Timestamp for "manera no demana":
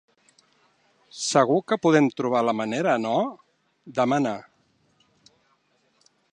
2.61-4.35